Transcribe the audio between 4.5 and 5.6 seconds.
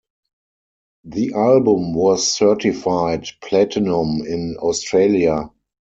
Australia.